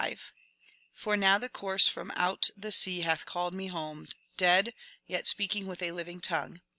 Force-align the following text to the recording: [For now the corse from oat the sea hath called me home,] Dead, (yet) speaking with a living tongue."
[For 0.93 1.15
now 1.15 1.37
the 1.37 1.47
corse 1.47 1.87
from 1.87 2.11
oat 2.17 2.49
the 2.57 2.71
sea 2.71 3.01
hath 3.01 3.27
called 3.27 3.53
me 3.53 3.67
home,] 3.67 4.07
Dead, 4.35 4.73
(yet) 5.05 5.27
speaking 5.27 5.67
with 5.67 5.83
a 5.83 5.91
living 5.91 6.19
tongue." 6.21 6.61